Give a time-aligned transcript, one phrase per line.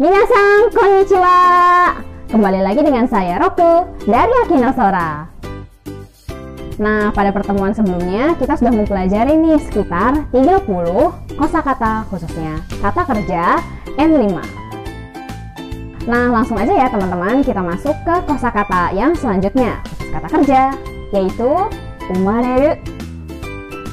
[0.00, 1.40] Minasan, konnichiwa.
[2.32, 5.28] Kembali lagi dengan saya Roku dari Akino Sora.
[6.80, 10.64] Nah, pada pertemuan sebelumnya kita sudah mempelajari nih sekitar 30
[11.36, 13.60] kosakata khususnya kata kerja
[14.00, 14.32] N5.
[16.08, 19.76] Nah, langsung aja ya teman-teman, kita masuk ke kosakata yang selanjutnya,
[20.08, 20.72] kata kerja,
[21.12, 21.52] yaitu
[22.16, 22.80] umareru,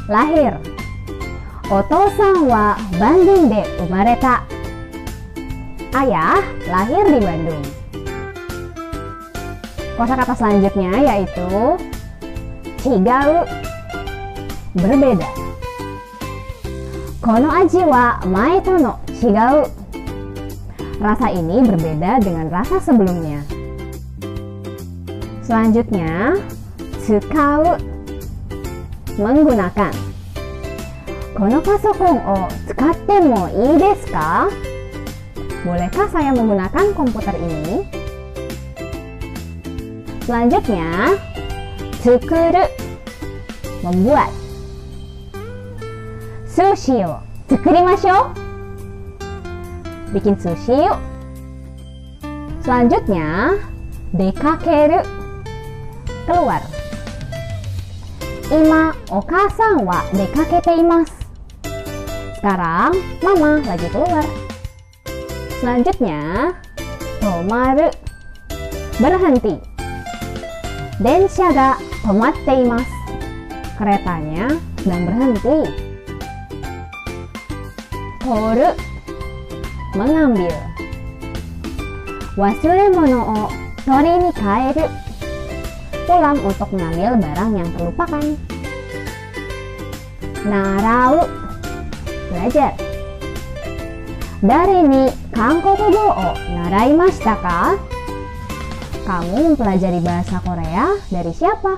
[0.07, 0.55] lahir.
[1.68, 4.59] Otosan wa Bandung de umareta.
[6.00, 6.39] Ayah
[6.71, 7.60] lahir di Bandung.
[10.00, 11.75] Kosakata selanjutnya yaitu
[12.79, 13.43] Chigau
[14.79, 15.27] berbeda.
[17.19, 19.68] Kono aji wa mae to no chigau.
[21.04, 23.43] Rasa ini berbeda dengan rasa sebelumnya.
[25.43, 26.39] Selanjutnya,
[27.04, 27.75] tsukau
[29.19, 29.91] menggunakan.
[31.36, 34.47] Kono pasokon o tsukatte mo ii desu ka?
[35.67, 37.83] Bolehkah saya menggunakan komputer ini?
[40.23, 41.19] Selanjutnya,
[41.99, 42.66] tsukuru
[43.83, 44.31] membuat.
[46.47, 47.19] Sushi o
[47.51, 48.31] tsukurimashou.
[50.16, 50.99] Bikin sushi yuk.
[52.63, 53.57] Selanjutnya,
[54.16, 55.03] dekakeru
[56.23, 56.63] keluar.
[58.49, 61.13] Ima okasan wa dekakete imasu.
[62.39, 64.48] Sekarang mama lagi keluar.
[65.59, 66.55] Selanjutnya,
[67.19, 67.91] tomaru
[68.95, 69.59] berhenti.
[71.03, 72.95] Densha ga tomatte imasu.
[73.75, 75.59] Keretanya sedang berhenti.
[78.23, 78.71] Toru
[79.99, 80.55] mengambil.
[82.39, 83.39] Wasuremono o
[83.83, 84.88] tori ni kaeru.
[86.07, 88.25] Pulang untuk mengambil barang yang terlupakan.
[90.47, 91.27] Narau
[92.31, 92.88] belajar.
[94.39, 97.75] Dari ni kankokugo o naraimashita ka?
[99.03, 101.75] Kamu mempelajari bahasa Korea dari siapa?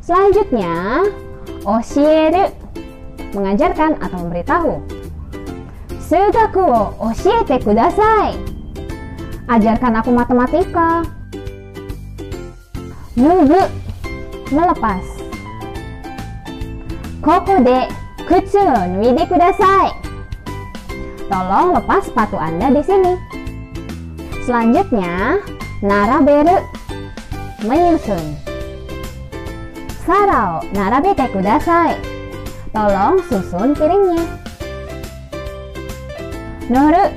[0.00, 1.04] Selanjutnya,
[1.68, 2.48] oshieru
[3.36, 4.72] mengajarkan atau memberitahu.
[6.00, 8.32] Sugaku wo oshiete kudasai.
[9.52, 11.04] Ajarkan aku matematika.
[13.20, 13.68] Nugu
[14.48, 15.04] melepas.
[17.20, 17.84] Koko de
[18.24, 20.05] kutsu o nuide kudasai.
[21.26, 23.14] Tolong lepas sepatu Anda di sini.
[24.46, 25.42] Selanjutnya,
[25.82, 26.62] naraberu
[27.66, 28.38] menyusun.
[30.06, 31.98] Sarao narabete kudasai.
[32.70, 34.22] Tolong susun piringnya.
[36.70, 37.10] Noru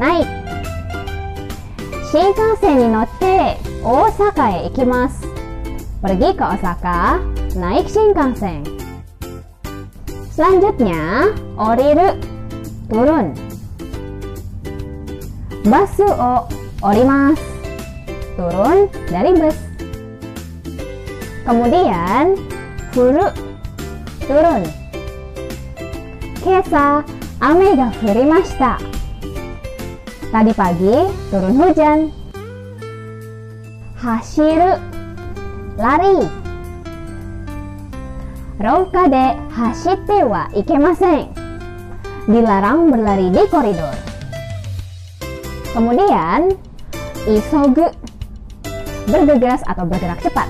[0.00, 0.28] naik.
[2.08, 5.28] Shinkansen ni notte Osaka e ikimasu.
[6.00, 7.20] Pergi ke Osaka,
[7.56, 8.64] naik Shinkansen.
[10.32, 12.33] Selanjutnya, oriru
[12.88, 13.32] turun.
[15.64, 16.44] Basu o
[16.84, 17.54] orimasu.
[18.34, 19.54] Turun dari bus.
[21.46, 22.34] Kemudian,
[22.90, 23.30] furu
[24.26, 24.62] turun.
[26.42, 27.06] Kesa
[27.38, 28.74] ame ga furimashita.
[30.34, 30.96] Tadi pagi
[31.30, 32.10] turun hujan.
[34.02, 34.82] Hashiru
[35.78, 36.26] lari.
[38.58, 41.43] Rouka de hashitte wa ikemasen.
[42.24, 43.92] Dilarang berlari di koridor.
[45.76, 46.56] Kemudian,
[47.28, 47.84] isogu
[49.04, 50.48] bergegas atau bergerak cepat.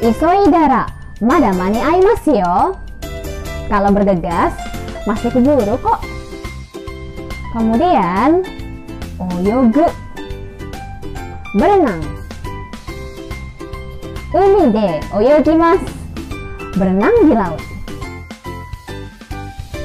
[0.00, 0.88] Isoidara
[1.20, 2.72] mada mani aimasu yo.
[3.68, 4.56] Kalau bergegas,
[5.04, 6.00] masih keburu kok.
[7.52, 8.40] Kemudian,
[9.20, 9.84] oyogu
[11.52, 12.00] berenang.
[14.32, 15.92] Umi de oyogimasu
[16.80, 17.75] berenang di laut.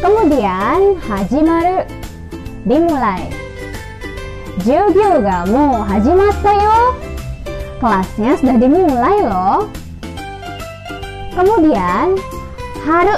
[0.02, 1.86] Kemudian, hajimaru
[2.66, 3.30] dimulai.
[4.66, 6.80] Jugyo ga mo hajimatta yo.
[7.78, 9.70] Kelasnya sudah dimulai loh.
[11.38, 12.18] Kemudian,
[12.82, 13.16] haru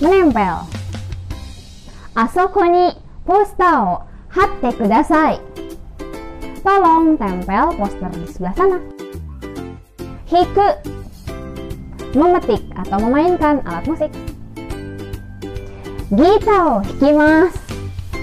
[0.00, 0.64] menempel.
[2.16, 2.96] Asoko ni
[3.28, 5.36] poster o hatte kudasai.
[6.60, 8.78] Tolong tempel poster di sebelah sana.
[10.28, 10.68] Hiku
[12.16, 14.12] memetik atau memainkan alat musik.
[16.10, 17.54] Gita o hikimasu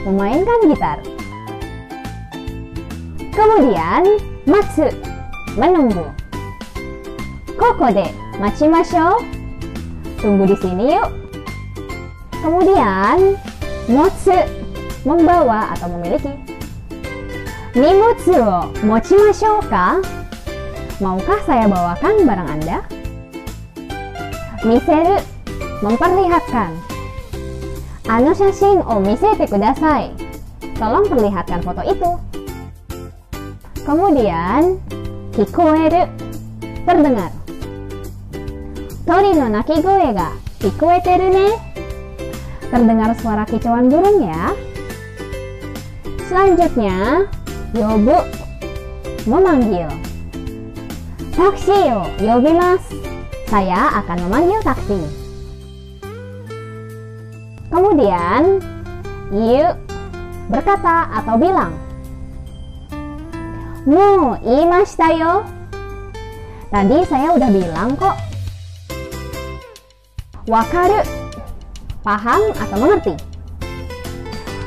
[0.04, 1.00] memainkan gitar.
[3.32, 4.04] Kemudian,
[4.44, 4.92] matsu
[5.56, 6.04] menunggu.
[7.56, 8.12] Koko de
[8.44, 9.24] machimashou.
[10.20, 11.08] Tunggu di sini yuk.
[12.44, 13.40] Kemudian,
[13.88, 14.36] motsu
[15.08, 16.36] membawa atau memiliki.
[17.72, 20.04] Nimutsu wo mochimashou ka?
[21.00, 22.84] Maukah saya bawakan barang Anda?
[24.68, 25.24] Miseru
[25.80, 26.97] memperlihatkan.
[28.08, 30.16] Ano shashin o misete kudasai.
[30.80, 32.12] Tolong perlihatkan foto itu.
[33.84, 34.80] Kemudian,
[35.36, 36.08] kikoeru,
[36.88, 37.36] terdengar.
[39.04, 40.32] Tori no nakigoe ga
[40.64, 41.48] kikoeteru ne.
[42.72, 44.56] Terdengar suara kicauan burung ya.
[46.32, 47.28] Selanjutnya,
[47.76, 48.24] yobu,
[49.28, 49.92] memanggil.
[51.36, 53.04] Taksi yo yobimasu.
[53.52, 55.27] Saya akan memanggil taksi.
[57.78, 58.58] Kemudian,
[59.30, 59.78] yuk
[60.50, 61.70] berkata atau bilang.
[63.86, 65.46] Mu imashita yo.
[66.74, 68.18] Tadi saya udah bilang kok.
[70.50, 71.06] Wakaru,
[72.02, 73.14] paham atau mengerti.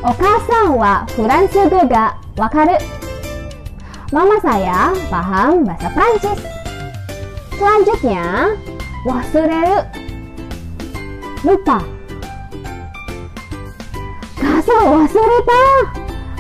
[0.07, 2.79] Okasan wa furansugo ga wakaru.
[4.15, 6.41] Mama saya paham bahasa Prancis.
[7.59, 8.55] Selanjutnya,
[9.03, 9.83] wasureru.
[11.43, 12.00] Lupa.
[14.71, 15.67] Kasa wasureta.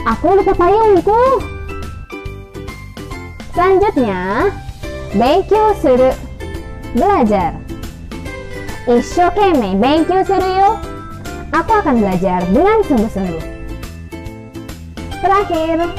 [0.07, 1.43] Aku lupa payungku.
[3.51, 4.47] Selanjutnya,
[5.19, 6.15] benkyou suru.
[6.95, 7.59] Belajar.
[8.87, 10.79] Isshokenmei benkyou suru yo.
[11.51, 13.43] Aku akan belajar dengan sungguh-sungguh.
[15.19, 15.91] Terakhir,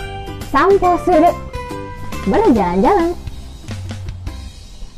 [0.55, 1.35] sampo suru.
[2.31, 3.11] Berjalan-jalan.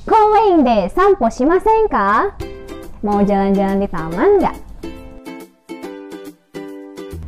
[0.05, 2.29] Koen de sampo shimasen ka?
[3.01, 4.72] Mau jalan-jalan di taman nggak?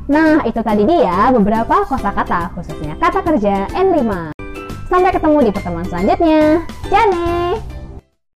[0.05, 4.37] Nah, itu tadi dia beberapa kosakata khususnya kata kerja N5.
[4.85, 6.61] Sampai ketemu di pertemuan selanjutnya.
[6.93, 7.74] Jane!